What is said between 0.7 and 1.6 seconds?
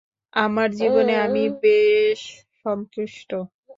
জীবনে আমি